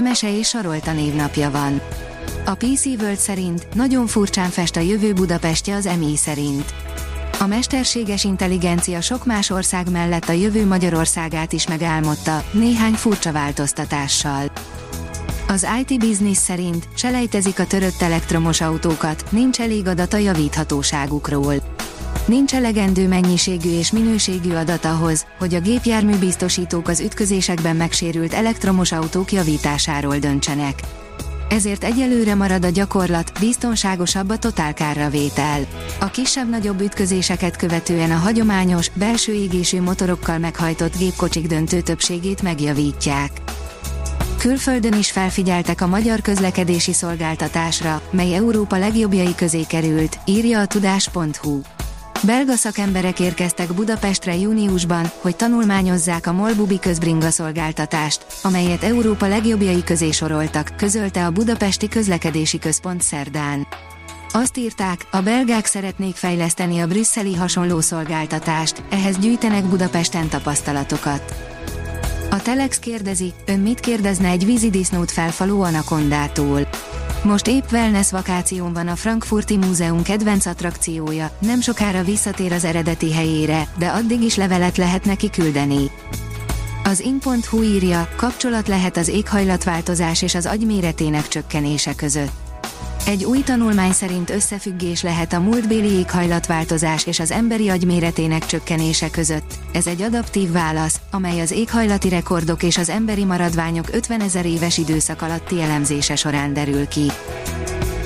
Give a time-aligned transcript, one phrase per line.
[0.00, 1.80] Emese és Sarolta névnapja van.
[2.44, 6.74] A PC World szerint nagyon furcsán fest a jövő Budapestje az EMI szerint.
[7.38, 14.52] A mesterséges intelligencia sok más ország mellett a jövő Magyarországát is megálmodta, néhány furcsa változtatással.
[15.48, 21.69] Az IT Business szerint selejtezik a törött elektromos autókat, nincs elég adat a javíthatóságukról.
[22.30, 28.92] Nincs elegendő mennyiségű és minőségű adat ahhoz, hogy a gépjármű biztosítók az ütközésekben megsérült elektromos
[28.92, 30.80] autók javításáról döntsenek.
[31.48, 35.60] Ezért egyelőre marad a gyakorlat, biztonságosabb a totálkárravétel.
[36.00, 43.30] A kisebb-nagyobb ütközéseket követően a hagyományos, belső égésű motorokkal meghajtott gépkocsik döntő többségét megjavítják.
[44.38, 51.60] Külföldön is felfigyeltek a magyar közlekedési szolgáltatásra, mely Európa legjobbjai közé került, írja a tudás.hu.
[52.22, 60.10] Belga szakemberek érkeztek Budapestre júniusban, hogy tanulmányozzák a Molbubi közbringa szolgáltatást, amelyet Európa legjobbjai közé
[60.10, 63.66] soroltak, közölte a Budapesti Közlekedési Központ szerdán.
[64.32, 71.34] Azt írták, a belgák szeretnék fejleszteni a brüsszeli hasonló szolgáltatást, ehhez gyűjtenek Budapesten tapasztalatokat.
[72.30, 76.68] A Telex kérdezi, ön mit kérdezne egy vízidisznót felfaló anakondától?
[77.24, 83.12] Most épp wellness vakáción van a Frankfurti Múzeum kedvenc attrakciója, nem sokára visszatér az eredeti
[83.12, 85.90] helyére, de addig is levelet lehet neki küldeni.
[86.84, 92.49] Az in.hu írja, kapcsolat lehet az éghajlatváltozás és az agy méretének csökkenése között.
[93.06, 99.10] Egy új tanulmány szerint összefüggés lehet a múltbéli éghajlatváltozás és az emberi agy méretének csökkenése
[99.10, 99.54] között.
[99.72, 104.78] Ez egy adaptív válasz, amely az éghajlati rekordok és az emberi maradványok 50 ezer éves
[104.78, 107.10] időszak alatti elemzése során derül ki.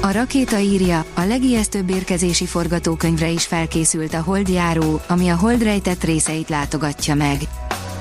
[0.02, 6.04] A rakéta írja, a legijesztőbb érkezési forgatókönyvre is felkészült a holdjáró, ami a hold rejtett
[6.04, 7.38] részeit látogatja meg.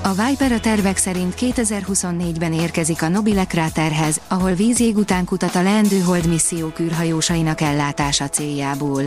[0.05, 5.61] A Viper a tervek szerint 2024-ben érkezik a Nobile kráterhez, ahol vízjég után kutat a
[5.61, 9.03] leendő hold missziók űrhajósainak ellátása céljából.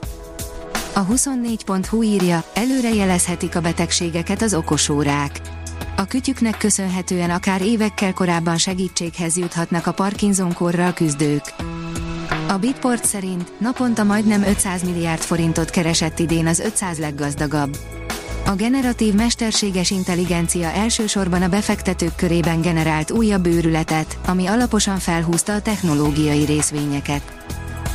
[0.94, 5.40] A 24.hu írja, előrejelezhetik a betegségeket az okosórák.
[5.96, 11.54] A kütyüknek köszönhetően akár évekkel korábban segítséghez juthatnak a Parkinson-korral küzdők.
[12.48, 17.76] A Bitport szerint naponta majdnem 500 milliárd forintot keresett idén az 500 leggazdagabb.
[18.46, 25.60] A generatív mesterséges intelligencia elsősorban a befektetők körében generált újabb őrületet, ami alaposan felhúzta a
[25.60, 27.22] technológiai részvényeket.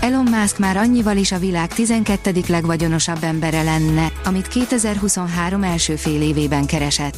[0.01, 2.31] Elon Musk már annyival is a világ 12.
[2.47, 7.17] legvagyonosabb embere lenne, amit 2023 első fél évében keresett.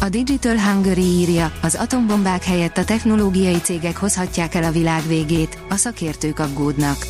[0.00, 5.58] A Digital Hungary írja, az atombombák helyett a technológiai cégek hozhatják el a világ végét,
[5.68, 7.06] a szakértők aggódnak.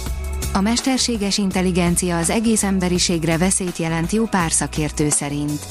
[0.54, 5.66] A mesterséges intelligencia az egész emberiségre veszélyt jelent jó pár szakértő szerint.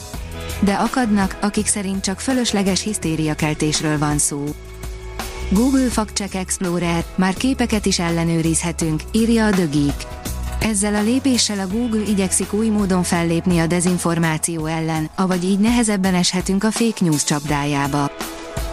[0.60, 4.44] De akadnak, akik szerint csak fölösleges hisztériakeltésről van szó.
[5.50, 10.08] Google Fact Explorer, már képeket is ellenőrizhetünk, írja a Geek.
[10.60, 16.16] Ezzel a lépéssel a Google igyekszik új módon fellépni a dezinformáció ellen, avagy így nehezebben
[16.16, 18.12] eshetünk a fake news csapdájába.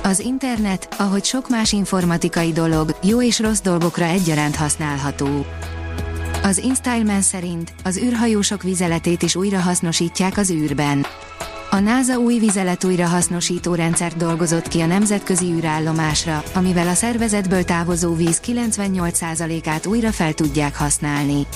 [0.02, 5.46] Az internet, ahogy sok más informatikai dolog, jó és rossz dolgokra egyaránt használható.
[6.43, 11.06] Az InStyleman szerint az űrhajósok vizeletét is újra hasznosítják az űrben.
[11.71, 18.15] A NASA új vizelet újrahasznosító rendszert dolgozott ki a nemzetközi űrállomásra, amivel a szervezetből távozó
[18.15, 21.47] víz 98%-át újra fel tudják használni.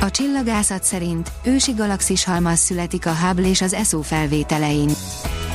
[0.00, 4.90] A csillagászat szerint ősi galaxis halmaz születik a Hubble és az ESO felvételein.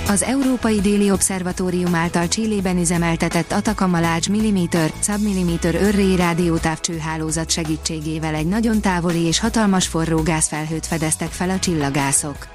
[0.07, 8.47] Az Európai Déli Obszervatórium által Csillében üzemeltetett Atacama Large Millimeter, Submillimeter örré rádiótávcsőhálózat segítségével egy
[8.47, 12.47] nagyon távoli és hatalmas forró gázfelhőt fedeztek fel a csillagászok.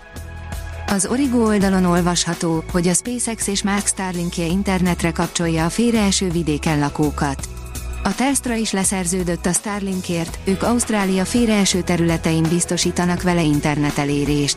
[0.87, 6.79] Az Origo oldalon olvasható, hogy a SpaceX és Mark Starlinkje internetre kapcsolja a félreeső vidéken
[6.79, 7.49] lakókat.
[8.03, 14.56] A Telstra is leszerződött a Starlinkért, ők Ausztrália félreeső területein biztosítanak vele internetelérést.